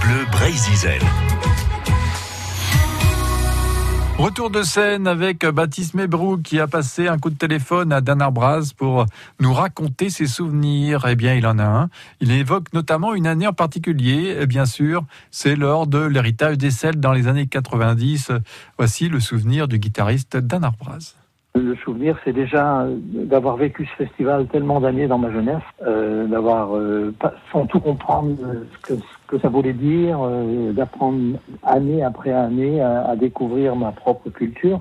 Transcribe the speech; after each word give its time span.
Bleu. 0.00 0.24
Retour 4.18 4.50
de 4.50 4.62
scène 4.62 5.06
avec 5.06 5.44
Baptiste 5.44 5.94
Mébrou 5.94 6.38
qui 6.38 6.60
a 6.60 6.66
passé 6.66 7.08
un 7.08 7.18
coup 7.18 7.30
de 7.30 7.36
téléphone 7.36 7.92
à 7.92 8.00
Dan 8.00 8.22
Arbraz 8.22 8.72
pour 8.76 9.06
nous 9.40 9.52
raconter 9.52 10.08
ses 10.08 10.26
souvenirs. 10.26 11.06
Eh 11.08 11.16
bien, 11.16 11.34
il 11.34 11.46
en 11.46 11.58
a 11.58 11.64
un. 11.64 11.90
Il 12.20 12.30
évoque 12.30 12.72
notamment 12.72 13.14
une 13.14 13.26
année 13.26 13.46
en 13.46 13.52
particulier. 13.52 14.46
Bien 14.46 14.66
sûr, 14.66 15.04
c'est 15.30 15.56
lors 15.56 15.86
de 15.86 15.98
l'héritage 15.98 16.58
des 16.58 16.70
Celtes 16.70 17.00
dans 17.00 17.12
les 17.12 17.26
années 17.26 17.46
90. 17.46 18.32
Voici 18.78 19.08
le 19.08 19.20
souvenir 19.20 19.66
du 19.66 19.78
guitariste 19.78 20.36
Dan 20.36 20.64
Arbraz. 20.64 21.16
Le 21.54 21.76
souvenir, 21.76 22.18
c'est 22.24 22.32
déjà 22.32 22.80
euh, 22.80 22.96
d'avoir 22.98 23.56
vécu 23.56 23.84
ce 23.84 24.04
festival 24.04 24.46
tellement 24.46 24.80
d'années 24.80 25.06
dans 25.06 25.18
ma 25.18 25.30
jeunesse, 25.30 25.62
euh, 25.86 26.26
d'avoir, 26.26 26.74
euh, 26.74 27.14
sans 27.52 27.66
tout 27.66 27.78
comprendre 27.78 28.36
ce 28.72 28.78
que, 28.78 28.94
ce 28.94 29.26
que 29.26 29.38
ça 29.38 29.50
voulait 29.50 29.74
dire, 29.74 30.18
euh, 30.22 30.72
d'apprendre 30.72 31.36
année 31.62 32.02
après 32.02 32.32
année 32.32 32.80
à, 32.80 33.04
à, 33.04 33.16
découvrir 33.16 33.76
ma 33.76 33.92
propre 33.92 34.30
culture 34.30 34.80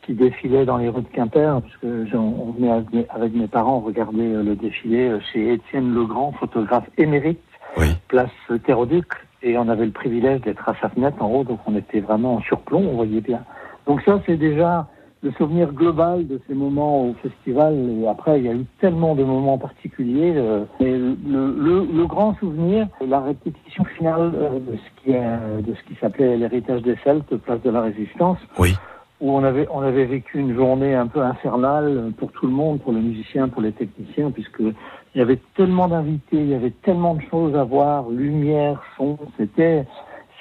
qui 0.00 0.14
défilait 0.14 0.64
dans 0.64 0.78
les 0.78 0.88
rues 0.88 1.02
de 1.02 1.08
Quimper, 1.08 1.60
puisque 1.60 2.14
on 2.14 2.52
venait 2.52 3.06
avec 3.10 3.34
mes 3.34 3.48
parents 3.48 3.80
regarder 3.80 4.42
le 4.42 4.54
défilé 4.54 5.18
chez 5.32 5.52
Étienne 5.52 5.92
Legrand, 5.92 6.32
photographe 6.32 6.88
émérite, 6.96 7.40
oui. 7.76 7.88
place 8.08 8.30
Théroduc, 8.64 9.08
et 9.42 9.58
on 9.58 9.68
avait 9.68 9.84
le 9.84 9.90
privilège 9.90 10.40
d'être 10.42 10.66
à 10.68 10.74
sa 10.80 10.88
fenêtre 10.88 11.20
en 11.22 11.28
haut, 11.28 11.44
donc 11.44 11.58
on 11.66 11.76
était 11.76 12.00
vraiment 12.00 12.36
en 12.36 12.40
surplomb, 12.40 12.86
on 12.88 12.94
voyait 12.94 13.20
bien. 13.20 13.42
Donc 13.86 14.00
ça, 14.02 14.20
c'est 14.26 14.36
déjà 14.36 14.86
le 15.22 15.32
souvenir 15.32 15.72
global 15.72 16.26
de 16.26 16.40
ces 16.46 16.54
moments 16.54 17.06
au 17.06 17.14
festival. 17.14 17.74
Et 17.74 18.06
après, 18.06 18.38
il 18.38 18.46
y 18.46 18.48
a 18.48 18.54
eu 18.54 18.64
tellement 18.80 19.14
de 19.14 19.24
moments 19.24 19.58
particuliers. 19.58 20.34
Euh, 20.36 20.64
mais 20.80 20.90
le, 20.92 21.16
le, 21.26 21.86
le, 21.92 22.06
grand 22.06 22.34
souvenir, 22.36 22.86
la 23.06 23.20
répétition 23.20 23.84
finale 23.96 24.32
euh, 24.34 24.58
de 24.58 24.76
ce 24.76 25.02
qui, 25.02 25.12
de 25.12 25.74
ce 25.74 25.82
qui 25.84 25.98
s'appelait 26.00 26.36
l'héritage 26.36 26.82
des 26.82 26.96
Celtes, 27.04 27.34
place 27.36 27.62
de 27.62 27.70
la 27.70 27.82
Résistance. 27.82 28.38
Oui. 28.58 28.74
Où 29.22 29.30
on 29.32 29.42
avait, 29.44 29.66
on 29.72 29.80
avait 29.80 30.04
vécu 30.04 30.38
une 30.38 30.54
journée 30.54 30.94
un 30.94 31.06
peu 31.06 31.22
infernale 31.22 32.12
pour 32.18 32.30
tout 32.32 32.46
le 32.46 32.52
monde, 32.52 32.80
pour 32.82 32.92
les 32.92 33.00
musiciens, 33.00 33.48
pour 33.48 33.62
les 33.62 33.72
techniciens, 33.72 34.30
puisque 34.30 34.60
il 34.60 35.18
y 35.18 35.22
avait 35.22 35.40
tellement 35.56 35.88
d'invités, 35.88 36.36
il 36.36 36.50
y 36.50 36.54
avait 36.54 36.74
tellement 36.82 37.14
de 37.14 37.22
choses 37.30 37.56
à 37.56 37.64
voir, 37.64 38.10
lumière, 38.10 38.82
son, 38.98 39.16
c'était, 39.38 39.86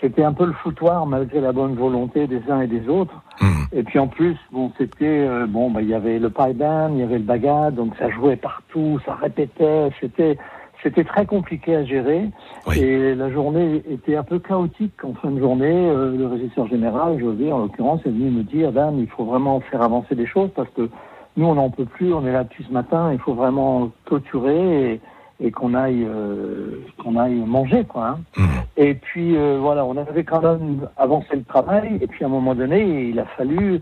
c'était 0.05 0.23
un 0.23 0.33
peu 0.33 0.45
le 0.45 0.53
foutoir 0.53 1.07
malgré 1.07 1.41
la 1.41 1.51
bonne 1.51 1.73
volonté 1.73 2.27
des 2.27 2.41
uns 2.49 2.61
et 2.61 2.67
des 2.67 2.87
autres. 2.87 3.23
Mmh. 3.41 3.45
Et 3.73 3.83
puis 3.83 3.97
en 3.97 4.07
plus, 4.07 4.37
bon, 4.51 4.71
c'était 4.77 5.05
euh, 5.05 5.47
bon, 5.47 5.71
bah 5.71 5.81
il 5.81 5.89
y 5.89 5.95
avait 5.95 6.19
le 6.19 6.29
pipe 6.29 6.57
band, 6.57 6.91
il 6.93 6.99
y 6.99 7.03
avait 7.03 7.17
le 7.17 7.23
bagad, 7.23 7.73
donc 7.73 7.95
ça 7.97 8.09
jouait 8.11 8.35
partout, 8.35 8.99
ça 9.03 9.15
répétait, 9.15 9.89
c'était 9.99 10.37
c'était 10.83 11.03
très 11.03 11.25
compliqué 11.25 11.75
à 11.75 11.83
gérer. 11.83 12.29
Oui. 12.67 12.77
Et 12.77 13.15
la 13.15 13.31
journée 13.31 13.81
était 13.89 14.15
un 14.15 14.23
peu 14.23 14.37
chaotique 14.37 15.03
en 15.03 15.13
fin 15.15 15.31
de 15.31 15.39
journée. 15.39 15.89
Euh, 15.89 16.15
le 16.15 16.27
régisseur 16.27 16.67
général, 16.67 17.19
José 17.19 17.51
en 17.51 17.59
l'occurrence, 17.59 18.01
est 18.05 18.09
venu 18.09 18.29
me 18.29 18.43
dire, 18.43 18.71
Dan, 18.71 18.99
il 18.99 19.07
faut 19.07 19.25
vraiment 19.25 19.59
faire 19.61 19.81
avancer 19.81 20.13
les 20.13 20.27
choses 20.27 20.51
parce 20.55 20.69
que 20.69 20.87
nous 21.35 21.47
on 21.47 21.55
n'en 21.55 21.71
peut 21.71 21.85
plus, 21.85 22.13
on 22.13 22.27
est 22.27 22.31
là 22.31 22.43
depuis 22.43 22.63
ce 22.63 22.71
matin, 22.71 23.11
il 23.11 23.17
faut 23.19 23.33
vraiment 23.33 23.89
clôturer. 24.05 24.93
Et, 24.93 25.01
et 25.39 25.51
qu'on 25.51 25.73
aille 25.73 26.05
euh, 26.05 26.81
qu'on 27.01 27.17
aille 27.17 27.35
manger 27.35 27.83
quoi. 27.83 28.07
Hein. 28.07 28.19
Mmh. 28.37 28.43
Et 28.77 28.93
puis 28.95 29.35
euh, 29.35 29.57
voilà, 29.59 29.85
on 29.85 29.97
avait 29.97 30.23
quand 30.23 30.41
même 30.41 30.87
avancé 30.97 31.35
le 31.35 31.43
travail 31.43 31.97
et 32.01 32.07
puis 32.07 32.23
à 32.23 32.27
un 32.27 32.31
moment 32.31 32.55
donné, 32.55 33.09
il 33.09 33.19
a 33.19 33.25
fallu 33.37 33.81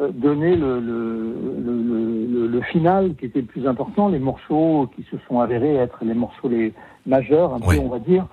euh, 0.00 0.10
donner 0.10 0.54
le 0.56 0.80
le, 0.80 1.34
le, 1.64 2.26
le, 2.26 2.46
le, 2.46 2.60
final 2.62 3.14
qui 3.16 3.26
était 3.26 3.40
le 3.40 3.46
plus 3.46 3.66
important, 3.66 4.08
les 4.08 4.18
morceaux 4.18 4.88
qui 4.94 5.02
se 5.10 5.16
sont 5.28 5.40
avérés 5.40 5.76
être 5.76 6.04
les 6.04 6.14
morceaux 6.14 6.48
les 6.48 6.72
majeurs, 7.06 7.54
un 7.54 7.60
oui. 7.66 7.76
peu 7.76 7.82
on 7.82 7.88
va 7.88 7.98
dire, 7.98 8.26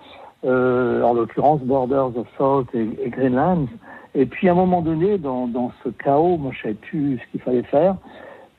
euh, 0.45 1.03
en 1.03 1.13
l'occurrence 1.13 1.61
Borders 1.61 2.17
of 2.17 2.27
Salt 2.37 2.67
et, 2.73 2.87
et, 3.03 3.09
Greenlands. 3.09 3.67
Et 4.13 4.25
puis 4.25 4.49
à 4.49 4.51
un 4.51 4.55
moment 4.55 4.81
donné, 4.81 5.17
dans, 5.17 5.47
dans 5.47 5.71
ce 5.83 5.89
chaos, 5.89 6.37
moi 6.37 6.51
je 6.53 6.61
savais 6.63 6.73
plus 6.73 7.17
ce 7.17 7.31
qu'il 7.31 7.41
fallait 7.41 7.63
faire 7.63 7.95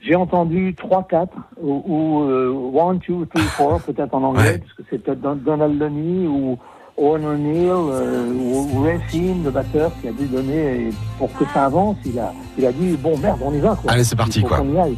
j'ai 0.02 0.16
entendu 0.16 0.74
3-4 0.74 1.28
ou, 1.60 1.82
ou 1.86 2.22
euh, 2.24 2.90
1, 2.90 2.94
2, 2.94 3.26
3, 3.26 3.78
4 3.78 3.84
peut-être 3.84 4.14
en 4.14 4.22
anglais, 4.24 4.42
ouais. 4.42 4.58
parce 4.58 4.72
que 4.72 4.82
c'est 4.90 4.98
peut-être 4.98 5.20
Donald 5.20 5.80
Lunny 5.80 6.26
ou 6.26 6.58
Owen 6.96 7.24
O'Neill 7.24 7.70
euh, 7.70 8.32
ou, 8.32 8.86
Finn, 9.08 9.44
le 9.44 9.50
batteur, 9.50 9.92
qui 10.00 10.08
a 10.08 10.12
dû 10.12 10.26
donner, 10.26 10.90
pour 11.18 11.32
que 11.32 11.44
ça 11.54 11.66
avance, 11.66 11.96
il 12.04 12.18
a, 12.18 12.32
il 12.58 12.66
a 12.66 12.72
dit, 12.72 12.96
bon 12.96 13.16
merde, 13.18 13.40
on 13.42 13.52
y 13.54 13.60
va. 13.60 13.76
Quoi. 13.76 13.92
Allez, 13.92 14.04
c'est 14.04 14.16
parti. 14.16 14.42
Quoi. 14.42 14.58
aille. 14.58 14.96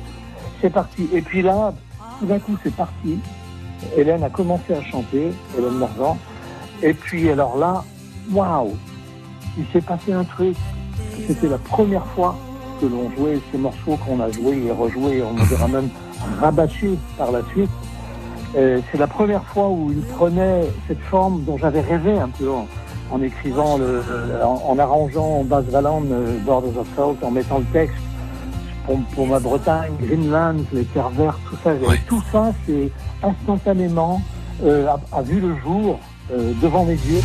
C'est 0.61 0.73
parti. 0.73 1.09
Et 1.13 1.21
puis 1.21 1.43
là, 1.43 1.73
tout 2.19 2.27
d'un 2.27 2.39
coup, 2.39 2.57
c'est 2.63 2.75
parti. 2.75 3.19
Hélène 3.97 4.23
a 4.23 4.31
commencé 4.31 4.75
à 4.75 4.83
chanter, 4.83 5.33
Hélène 5.57 5.75
Morgan. 5.75 6.17
Et 6.83 6.95
puis 6.95 7.29
alors 7.31 7.57
là, 7.59 7.85
waouh 8.33 8.75
Il 9.59 9.65
s'est 9.73 9.81
passé 9.81 10.13
un 10.13 10.25
truc. 10.25 10.57
C'était 11.27 11.49
la 11.49 11.59
première 11.59 12.07
fois 12.07 12.37
que 12.85 12.95
l'on 12.95 13.11
jouait 13.17 13.41
ces 13.51 13.59
morceaux 13.59 13.97
qu'on 14.05 14.21
a 14.21 14.31
joués 14.31 14.65
et 14.67 14.71
rejoués, 14.71 15.23
on 15.23 15.35
dira 15.47 15.69
même 15.69 15.89
rabâchés 16.41 16.99
par 17.17 17.33
la 17.33 17.41
suite. 17.53 17.71
Euh, 18.57 18.81
c'est 18.91 18.99
la 18.99 19.07
première 19.07 19.45
fois 19.45 19.69
où 19.69 19.91
il 19.91 20.03
prenait 20.03 20.63
cette 20.87 21.01
forme 21.01 21.43
dont 21.45 21.59
j'avais 21.59 21.81
rêvé 21.81 22.19
un 22.19 22.29
peu 22.29 22.51
en, 22.51 22.67
en 23.11 23.23
écrivant, 23.23 23.79
le, 23.79 24.03
en, 24.43 24.63
en, 24.69 24.79
arrangeant 24.79 25.43
Bass 25.45 25.65
Valland, 25.65 26.05
euh, 26.11 26.39
Borders 26.45 26.79
of 26.79 26.87
Salt, 26.95 27.25
en 27.25 27.31
mettant 27.31 27.59
le 27.59 27.65
texte 27.73 27.97
pour, 28.87 29.01
pour 29.15 29.27
ma 29.27 29.41
Bretagne, 29.41 29.93
Greenland, 30.01 30.65
les 30.73 30.85
terres 30.85 31.11
vertes, 31.11 31.41
tout 31.49 31.57
ça. 31.65 31.71
Tout 32.07 32.23
ça, 32.31 32.53
c'est 32.67 32.91
instantanément 33.23 34.21
euh, 34.63 34.87
a, 34.87 35.01
a, 35.19 35.23
vu 35.23 35.41
le 35.41 35.57
jour 35.57 35.99
euh, 36.33 36.53
devant 36.63 36.85
mes 36.85 36.93
yeux. 36.93 37.23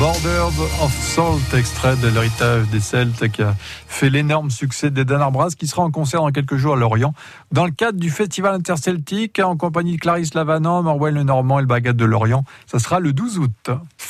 Borders 0.00 0.58
of 0.80 0.98
Salt, 0.98 1.54
extrait 1.54 1.94
de 1.96 2.08
l'héritage 2.08 2.66
des 2.70 2.80
Celtes 2.80 3.28
qui 3.28 3.42
a 3.42 3.54
fait 3.58 4.08
l'énorme 4.08 4.50
succès 4.50 4.90
des 4.90 5.04
Dan 5.04 5.20
Arbraz, 5.20 5.50
qui 5.58 5.66
sera 5.66 5.82
en 5.82 5.90
concert 5.90 6.22
dans 6.22 6.30
quelques 6.30 6.56
jours 6.56 6.72
à 6.72 6.76
Lorient, 6.78 7.12
dans 7.52 7.66
le 7.66 7.70
cadre 7.70 7.98
du 7.98 8.08
Festival 8.08 8.54
interceltique, 8.54 9.38
en 9.40 9.58
compagnie 9.58 9.96
de 9.96 10.00
Clarisse 10.00 10.32
Lavanant, 10.32 10.82
Morwell 10.82 11.12
Le 11.12 11.22
Normand 11.22 11.58
et 11.58 11.62
le 11.62 11.68
Bagat 11.68 11.92
de 11.92 12.04
Lorient. 12.06 12.46
Ça 12.66 12.78
sera 12.78 12.98
le 12.98 13.12
12 13.12 13.40
août. 13.40 13.70